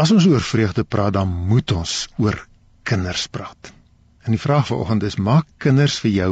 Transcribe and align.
As 0.00 0.10
ons 0.14 0.24
oor 0.30 0.40
vreugde 0.40 0.84
praat, 0.88 1.12
dan 1.12 1.28
moet 1.28 1.72
ons 1.76 1.94
oor 2.16 2.38
kinders 2.88 3.26
praat. 3.28 3.72
En 4.24 4.32
die 4.32 4.40
vraag 4.40 4.70
vanoggend 4.70 5.04
is: 5.04 5.18
maak 5.20 5.48
kinders 5.60 5.98
vir 6.00 6.12
jou 6.14 6.30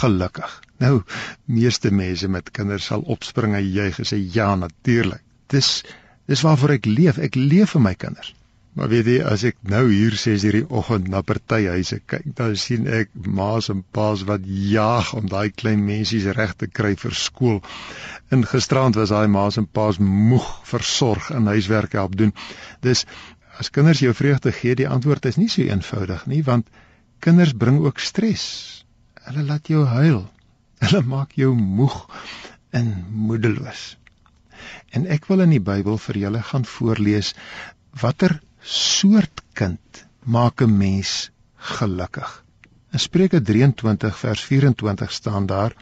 gelukkig? 0.00 0.52
Nou, 0.80 1.02
meeste 1.44 1.92
mense 1.92 2.28
met 2.32 2.48
kinders 2.56 2.88
sal 2.88 3.04
opspring 3.14 3.56
en 3.58 3.68
juig 3.68 3.98
en 4.00 4.08
sê 4.08 4.16
ja, 4.36 4.54
natuurlik. 4.56 5.20
Dis 5.52 5.82
dis 6.30 6.44
waarvoor 6.46 6.78
ek 6.78 6.88
leef. 6.88 7.18
Ek 7.20 7.36
leef 7.36 7.74
vir 7.76 7.84
my 7.84 7.92
kinders. 8.06 8.32
Maar 8.72 8.88
weet 8.88 9.08
jy, 9.10 9.16
as 9.28 9.42
ek 9.44 9.58
nou 9.68 9.82
hier 9.90 10.14
sê 10.16 10.32
hierdie 10.40 10.64
oggend 10.72 11.10
na 11.12 11.20
partyhuise 11.28 11.98
kyk, 12.08 12.30
dan 12.38 12.54
sien 12.56 12.86
ek 12.88 13.10
ma's 13.12 13.68
en 13.72 13.82
pa's 13.84 14.22
wat 14.28 14.46
jaag 14.48 15.10
om 15.18 15.26
daai 15.28 15.52
klein 15.52 15.82
mensies 15.84 16.24
reg 16.38 16.54
te 16.56 16.70
kry 16.72 16.94
vir 17.02 17.12
skool. 17.12 17.58
In 18.32 18.46
gisterand 18.48 18.96
was 18.96 19.12
daai 19.12 19.28
ma's 19.28 19.58
en 19.60 19.66
pa's 19.68 19.98
moeg 20.00 20.46
versorg 20.70 21.28
en 21.36 21.50
huiswerk 21.52 21.98
help 22.00 22.16
doen. 22.16 22.32
Dis 22.80 23.04
as 23.60 23.68
kinders 23.68 24.00
jou 24.00 24.14
vreugde 24.16 24.54
gee, 24.56 24.72
die 24.78 24.88
antwoord 24.88 25.28
is 25.28 25.36
nie 25.36 25.50
so 25.52 25.60
eenvoudig 25.66 26.24
nie, 26.32 26.40
want 26.46 26.70
kinders 27.20 27.52
bring 27.52 27.82
ook 27.84 28.00
stres. 28.00 28.44
Hulle 29.26 29.44
laat 29.50 29.68
jou 29.68 29.84
huil. 29.84 30.22
Hulle 30.80 31.02
maak 31.06 31.36
jou 31.36 31.52
moeg 31.52 31.98
en 32.72 32.88
moedeloos. 33.28 33.84
En 34.96 35.04
ek 35.12 35.28
wil 35.28 35.44
in 35.44 35.52
die 35.58 35.60
Bybel 35.60 36.00
vir 36.06 36.20
julle 36.24 36.40
gaan 36.48 36.64
voorlees 36.64 37.34
watter 38.00 38.38
soort 38.62 39.42
kind 39.52 40.06
maak 40.24 40.62
'n 40.62 40.76
mens 40.76 41.30
gelukkig. 41.56 42.44
In 42.92 42.98
Spreuke 42.98 43.40
23 43.42 44.18
vers 44.18 44.40
24 44.40 45.12
staan 45.12 45.46
daar: 45.46 45.74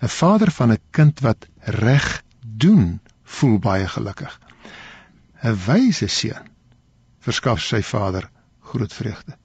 'n 0.00 0.08
Vader 0.08 0.50
van 0.50 0.72
'n 0.72 0.82
kind 0.90 1.20
wat 1.20 1.46
reg 1.58 2.22
doen, 2.40 3.00
voel 3.22 3.58
baie 3.58 3.88
gelukkig. 3.88 4.40
'n 5.42 5.56
Wyse 5.66 6.06
seun 6.06 6.48
verskaf 7.18 7.60
sy 7.60 7.82
vader 7.82 8.30
groot 8.60 8.92
vreugde. 8.92 9.36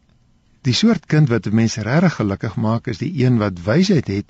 Die 0.62 0.74
soort 0.74 1.06
kind 1.06 1.30
wat 1.30 1.46
'n 1.48 1.56
mens 1.56 1.76
regtig 1.76 2.16
gelukkig 2.16 2.56
maak, 2.56 2.88
is 2.88 2.98
die 2.98 3.26
een 3.26 3.38
wat 3.38 3.62
wysheid 3.64 4.08
het 4.08 4.26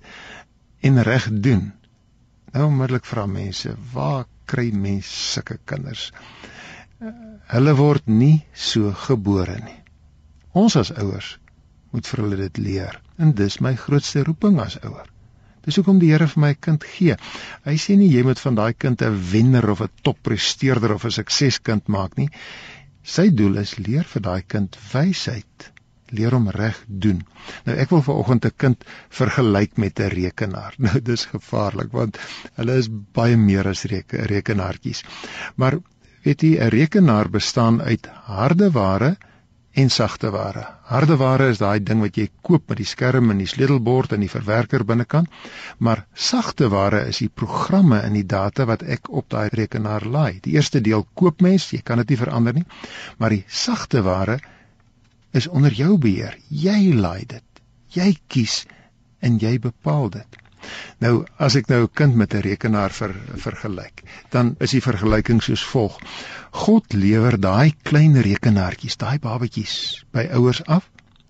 en 0.79 1.03
reg 1.03 1.29
doen. 1.31 1.73
Nou 2.51 2.65
onmiddellik 2.65 3.05
vra 3.05 3.25
mense, 3.25 3.75
waar 3.93 4.25
kry 4.45 4.71
mens 4.71 5.31
sulke 5.33 5.59
kinders? 5.63 6.11
Hulle 6.99 7.73
word 7.77 8.07
nie 8.07 8.45
so 8.53 8.91
gebore 9.07 9.57
nie. 9.63 9.81
Ons 10.55 10.77
as 10.79 10.93
ouers 10.95 11.35
moet 11.91 12.07
vir 12.07 12.23
hulle 12.23 12.39
dit 12.39 12.61
leer. 12.63 13.01
En 13.19 13.33
dis 13.35 13.59
my 13.63 13.75
grootste 13.79 14.23
roeping 14.27 14.59
as 14.63 14.77
ouer. 14.83 15.07
Dis 15.65 15.79
hoekom 15.79 15.99
die 15.99 16.11
Here 16.11 16.27
vir 16.29 16.41
my 16.43 16.53
kind 16.53 16.83
gee. 16.85 17.15
Hy 17.65 17.75
sê 17.81 17.95
nie 17.97 18.11
jy 18.11 18.23
moet 18.27 18.41
van 18.43 18.57
daai 18.59 18.73
kind 18.77 19.01
'n 19.01 19.15
wenner 19.31 19.69
of 19.73 19.81
'n 19.81 19.89
toppresteerder 20.03 20.93
of 20.93 21.05
'n 21.05 21.17
sukseskind 21.19 21.87
maak 21.87 22.17
nie. 22.17 22.29
Sy 23.03 23.29
doel 23.29 23.57
is 23.63 23.77
leer 23.77 24.03
vir 24.03 24.21
daai 24.21 24.41
kind 24.41 24.77
wysheid, 24.93 25.71
leer 26.11 26.31
hom 26.31 26.49
reg 26.49 26.77
doen. 26.87 27.23
Nou 27.65 27.75
ek 27.77 27.89
wil 27.89 28.01
vanoggend 28.01 28.45
'n 28.45 28.57
kind 28.57 28.85
vergelyk 29.09 29.77
met 29.77 29.99
'n 29.99 30.09
rekenaar. 30.09 30.75
Nou 30.85 31.01
dis 31.01 31.25
gevaarlik 31.25 31.91
want 31.91 32.19
hulle 32.55 32.77
is 32.77 32.89
baie 32.89 33.37
meer 33.37 33.67
as 33.67 33.83
reke, 33.83 34.17
rekenaartjies. 34.17 35.03
Maar 35.55 35.79
weet 36.25 36.41
jy 36.41 36.57
'n 36.57 36.73
rekenaar 36.73 37.29
bestaan 37.29 37.81
uit 37.81 38.07
harde 38.25 38.71
ware 38.71 39.15
en 39.75 39.89
sagte 39.89 40.29
ware. 40.31 40.63
Harde 40.87 41.17
ware 41.19 41.49
is 41.51 41.59
daai 41.59 41.83
ding 41.83 41.99
wat 42.01 42.15
jy 42.17 42.29
koop 42.41 42.69
met 42.71 42.79
die 42.79 42.87
skerm 42.87 43.31
en 43.31 43.41
die 43.43 43.49
sleutelbord 43.49 44.13
en 44.15 44.23
die 44.23 44.31
verwerker 44.31 44.85
binnekant, 44.87 45.27
maar 45.77 46.05
sagte 46.13 46.69
ware 46.71 47.01
is 47.09 47.19
die 47.23 47.29
programme 47.41 47.99
en 47.99 48.15
die 48.15 48.25
data 48.25 48.65
wat 48.65 48.85
ek 48.95 49.09
op 49.09 49.27
daai 49.29 49.49
rekenaar 49.51 50.05
laai. 50.05 50.39
Die 50.41 50.55
eerste 50.55 50.81
deel 50.81 51.05
koop 51.13 51.41
mens, 51.41 51.67
jy 51.75 51.81
kan 51.83 51.97
dit 51.97 52.09
nie 52.09 52.21
verander 52.23 52.55
nie, 52.55 52.65
maar 53.17 53.35
die 53.35 53.43
sagte 53.47 54.01
ware 54.01 54.39
is 55.33 55.47
onder 55.47 55.73
jou 55.75 55.97
beheer. 55.97 56.39
Jy 56.49 56.93
laai 56.95 57.25
dit. 57.27 57.61
Jy 57.91 58.15
kies 58.27 58.63
en 59.19 59.37
jy 59.39 59.57
bepaal 59.59 60.09
dit. 60.09 60.41
Nou 61.03 61.25
as 61.37 61.55
ek 61.55 61.67
nou 61.67 61.81
'n 61.83 61.93
kind 61.93 62.15
met 62.15 62.33
'n 62.33 62.41
rekenaar 62.41 62.91
ver, 62.91 63.15
vergelyk, 63.35 64.03
dan 64.29 64.55
is 64.59 64.71
die 64.71 64.81
vergelyking 64.81 65.41
soos 65.43 65.63
volg. 65.63 65.99
God 66.51 66.93
lewer 66.93 67.39
daai 67.39 67.73
klein 67.83 68.21
rekenaartjies, 68.21 68.97
daai 68.97 69.19
babatjies 69.19 70.05
by 70.11 70.29
ouers 70.33 70.63
af, 70.65 70.89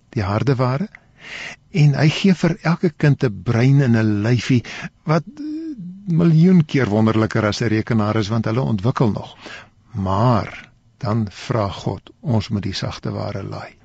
die 0.10 0.24
harde 0.24 0.56
ware, 0.56 0.88
en 1.72 1.94
hy 1.94 2.10
gee 2.10 2.34
vir 2.34 2.58
elke 2.62 2.90
kind 2.90 3.24
'n 3.24 3.44
brein 3.44 3.82
en 3.82 3.96
'n 3.96 4.22
lyfie 4.24 4.64
wat 5.06 5.24
miljoen 6.08 6.66
keer 6.66 6.90
wonderliker 6.90 7.46
as 7.46 7.62
'n 7.62 7.68
rekenaar 7.68 8.16
is 8.16 8.28
want 8.28 8.46
hulle 8.46 8.62
ontwikkel 8.62 9.12
nog. 9.12 9.38
Maar 9.94 10.70
dan 10.98 11.28
vra 11.30 11.70
God, 11.70 12.12
ons 12.22 12.50
moet 12.50 12.64
die 12.64 12.74
sagte 12.74 13.12
ware 13.12 13.44
laai. 13.44 13.76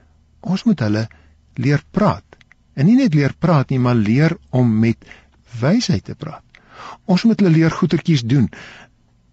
Ons 0.41 0.65
moet 0.65 0.81
hulle 0.81 1.09
leer 1.55 1.83
praat. 1.91 2.25
En 2.75 2.87
nie 2.87 2.97
net 2.97 3.15
leer 3.15 3.35
praat 3.39 3.71
nie, 3.71 3.79
maar 3.79 3.95
leer 3.95 4.37
om 4.51 4.79
met 4.79 4.97
wysheid 5.61 6.05
te 6.05 6.15
praat. 6.15 6.45
Ons 7.05 7.25
moet 7.29 7.41
hulle 7.41 7.53
leer 7.57 7.75
goetertjies 7.75 8.25
doen, 8.25 8.49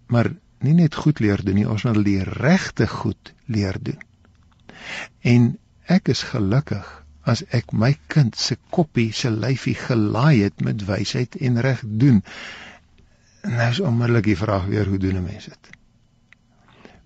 maar 0.06 0.30
nie 0.64 0.74
net 0.74 0.94
goed 0.94 1.20
leer 1.20 1.40
doen 1.44 1.54
nie, 1.54 1.68
ons 1.68 1.84
moet 1.84 1.94
hulle 1.94 2.08
die 2.08 2.24
regte 2.24 2.88
goed 2.90 3.32
leer 3.46 3.78
doen. 3.80 4.00
En 5.20 5.50
ek 5.86 6.10
is 6.12 6.24
gelukkig 6.32 6.88
as 7.28 7.42
ek 7.56 7.72
my 7.72 7.92
kind 8.12 8.36
se 8.40 8.56
koppie 8.74 9.10
se 9.12 9.30
lyfie 9.30 9.76
gelaai 9.76 10.44
het 10.44 10.64
met 10.64 10.84
wysheid 10.88 11.36
en 11.44 11.60
reg 11.64 11.82
doen. 11.84 12.22
Nou 13.44 13.70
is 13.70 13.80
onmiddellik 13.80 14.30
die 14.30 14.38
vraag 14.40 14.68
weer 14.72 14.88
hoe 14.88 14.98
doen 14.98 15.20
'n 15.20 15.24
mens 15.24 15.44
dit? 15.44 15.70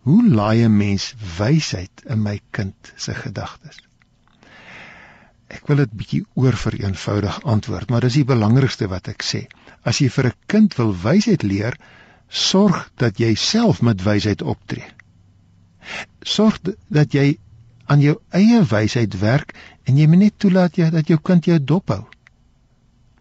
Hoe 0.06 0.28
laai 0.28 0.64
'n 0.64 0.76
mens 0.76 1.14
wysheid 1.38 2.02
in 2.06 2.22
my 2.22 2.40
kind 2.50 2.92
se 2.96 3.14
gedagtes? 3.14 3.78
Ek 5.52 5.68
wil 5.68 5.82
dit 5.82 5.96
bietjie 6.00 6.22
oor 6.40 6.56
vereenvoudig 6.56 7.42
antwoord, 7.54 7.90
maar 7.90 8.04
dis 8.06 8.20
die 8.20 8.28
belangrikste 8.28 8.88
wat 8.88 9.08
ek 9.12 9.24
sê. 9.26 9.46
As 9.84 10.00
jy 10.00 10.08
vir 10.08 10.26
'n 10.30 10.38
kind 10.46 10.76
wil 10.78 10.92
wysheid 11.04 11.42
leer, 11.42 11.76
sorg 12.28 12.90
dat 12.96 13.20
jy 13.20 13.34
self 13.34 13.82
met 13.82 14.02
wysheid 14.02 14.42
optree. 14.42 14.88
Sorg 16.24 16.60
dat 16.88 17.12
jy 17.12 17.38
aan 17.86 18.00
jou 18.00 18.16
eie 18.30 18.62
wysheid 18.64 19.18
werk 19.20 19.52
en 19.84 19.98
jy 19.98 20.06
moet 20.06 20.24
net 20.24 20.38
toelaat 20.38 20.78
jy 20.78 20.88
dat 20.94 21.08
jou 21.08 21.18
kind 21.18 21.44
jou 21.44 21.58
dophou. 21.58 22.06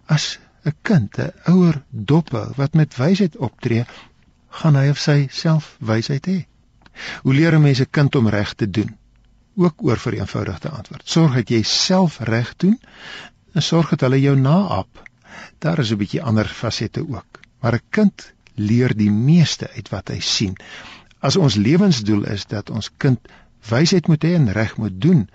As 0.08 0.40
'n 0.66 0.76
kind 0.84 1.20
'n 1.20 1.32
ouer 1.52 1.84
dophou 1.92 2.54
wat 2.58 2.74
met 2.74 2.98
wysheid 2.98 3.38
optree, 3.38 3.86
gaan 4.50 4.76
hy 4.76 4.90
of 4.90 5.00
sy 5.00 5.28
self 5.32 5.76
wysheid 5.80 6.26
hê. 6.26 6.46
Hoe 7.24 7.34
leer 7.34 7.56
'n 7.56 7.62
mens 7.62 7.82
'n 7.82 7.92
kind 7.92 8.16
om 8.16 8.28
reg 8.28 8.54
te 8.54 8.70
doen? 8.70 8.98
Ook 9.56 9.84
oor 9.84 10.00
vir 10.00 10.14
eenvoudigde 10.20 10.70
antwoord. 10.70 11.02
Sorg 11.06 11.36
dat 11.36 11.50
jy 11.50 11.62
self 11.68 12.20
reg 12.20 12.54
doen 12.56 12.78
en 13.54 13.62
sorg 13.62 13.90
dat 13.90 14.06
hulle 14.08 14.22
jou 14.22 14.36
naap. 14.40 15.02
Daar 15.60 15.80
is 15.80 15.92
'n 15.92 15.98
bietjie 15.98 16.24
ander 16.24 16.48
fasette 16.48 17.04
ook. 17.08 17.40
Maar 17.60 17.74
'n 17.74 17.88
kind 17.90 18.34
leer 18.56 18.96
die 18.96 19.12
meeste 19.12 19.70
uit 19.76 19.90
wat 19.90 20.08
hy 20.08 20.20
sien. 20.20 20.56
As 21.20 21.36
ons 21.36 21.56
lewensdoel 21.56 22.26
is 22.26 22.46
dat 22.46 22.70
ons 22.70 22.92
kind 22.98 23.20
wysheid 23.70 24.08
moet 24.08 24.24
hê 24.24 24.34
en 24.36 24.52
reg 24.52 24.78
moet 24.78 25.02
doen, 25.02 25.30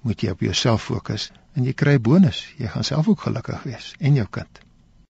moet 0.00 0.20
jy 0.20 0.30
op 0.30 0.40
jouself 0.40 0.82
fokus 0.82 1.30
en 1.54 1.64
jy 1.64 1.72
kry 1.72 2.00
bonus. 2.00 2.46
Jy 2.58 2.68
gaan 2.68 2.84
self 2.84 3.08
ook 3.08 3.20
gelukkig 3.20 3.62
wees 3.62 3.94
en 3.98 4.14
jou 4.14 4.26
kind. 4.30 4.60